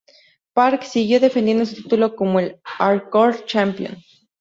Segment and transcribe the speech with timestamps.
[0.55, 4.01] Park siguió defendiendo su título como el Hardcore Champion.